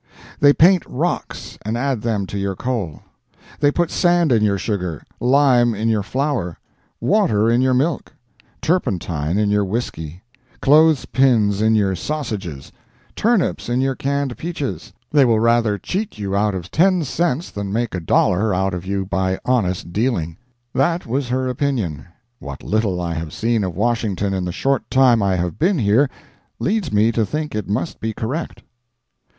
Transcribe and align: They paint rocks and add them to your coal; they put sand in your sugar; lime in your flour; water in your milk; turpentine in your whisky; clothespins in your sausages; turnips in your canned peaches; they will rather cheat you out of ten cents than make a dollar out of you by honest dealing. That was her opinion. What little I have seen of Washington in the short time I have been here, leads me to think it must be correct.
They 0.39 0.51
paint 0.51 0.81
rocks 0.87 1.59
and 1.63 1.77
add 1.77 2.01
them 2.01 2.25
to 2.25 2.37
your 2.39 2.55
coal; 2.55 3.03
they 3.59 3.69
put 3.71 3.91
sand 3.91 4.31
in 4.31 4.41
your 4.43 4.57
sugar; 4.57 5.03
lime 5.19 5.75
in 5.75 5.89
your 5.89 6.01
flour; 6.01 6.57
water 6.99 7.47
in 7.51 7.61
your 7.61 7.75
milk; 7.75 8.11
turpentine 8.63 9.37
in 9.37 9.51
your 9.51 9.63
whisky; 9.63 10.23
clothespins 10.59 11.61
in 11.61 11.75
your 11.75 11.95
sausages; 11.95 12.71
turnips 13.15 13.69
in 13.69 13.79
your 13.79 13.93
canned 13.93 14.35
peaches; 14.39 14.91
they 15.11 15.23
will 15.23 15.39
rather 15.39 15.77
cheat 15.77 16.17
you 16.17 16.35
out 16.35 16.55
of 16.55 16.71
ten 16.71 17.03
cents 17.03 17.51
than 17.51 17.71
make 17.71 17.93
a 17.93 17.99
dollar 17.99 18.55
out 18.55 18.73
of 18.73 18.87
you 18.87 19.05
by 19.05 19.37
honest 19.45 19.93
dealing. 19.93 20.35
That 20.73 21.05
was 21.05 21.29
her 21.29 21.47
opinion. 21.47 22.07
What 22.39 22.63
little 22.63 22.99
I 22.99 23.13
have 23.13 23.33
seen 23.33 23.63
of 23.63 23.75
Washington 23.77 24.33
in 24.33 24.45
the 24.45 24.51
short 24.51 24.89
time 24.89 25.21
I 25.21 25.35
have 25.35 25.59
been 25.59 25.77
here, 25.77 26.09
leads 26.57 26.91
me 26.91 27.11
to 27.11 27.23
think 27.23 27.53
it 27.53 27.69
must 27.69 27.99
be 27.99 28.13
correct. 28.13 28.63